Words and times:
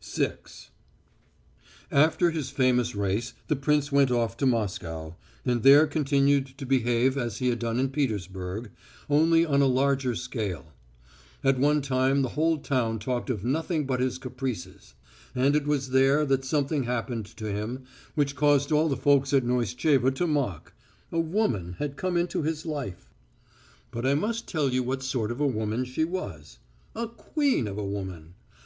VI 0.00 0.34
After 1.90 2.30
his 2.30 2.50
famous 2.50 2.94
race 2.94 3.32
the 3.48 3.56
prince 3.56 3.90
went 3.90 4.12
off 4.12 4.36
to 4.36 4.46
Moscow, 4.46 5.16
and 5.44 5.64
there 5.64 5.88
continued 5.88 6.46
to 6.58 6.64
behave 6.64 7.18
as 7.18 7.38
he 7.38 7.48
had 7.48 7.58
done 7.58 7.80
in 7.80 7.90
Petersburg, 7.90 8.70
only 9.10 9.44
on 9.44 9.60
a 9.60 9.66
larger 9.66 10.14
scale. 10.14 10.72
At 11.42 11.58
one 11.58 11.82
time 11.82 12.22
the 12.22 12.28
whole 12.38 12.58
town 12.58 13.00
talked 13.00 13.28
of 13.28 13.44
nothing 13.44 13.84
but 13.84 13.98
his 13.98 14.18
caprices. 14.18 14.94
And 15.34 15.56
it 15.56 15.66
was 15.66 15.90
there 15.90 16.24
that 16.26 16.44
something 16.44 16.84
happened 16.84 17.26
to 17.36 17.50
him 17.50 17.82
which 18.14 18.36
caused 18.36 18.70
all 18.70 18.88
the 18.88 18.96
folks 18.96 19.32
at 19.34 19.42
Pneestcheva 19.42 20.14
to 20.14 20.28
mock. 20.28 20.74
A 21.10 21.18
woman 21.18 21.74
came 22.00 22.16
into 22.16 22.42
his 22.42 22.64
life. 22.64 23.10
But 23.90 24.06
I 24.06 24.14
must 24.14 24.46
tell 24.46 24.68
you 24.72 24.84
what 24.84 25.02
sort 25.02 25.32
of 25.32 25.40
a 25.40 25.46
woman 25.48 25.84
she 25.84 26.04
was. 26.04 26.60
A 26.94 27.08
queen 27.08 27.66
of 27.66 27.78
women! 27.78 28.34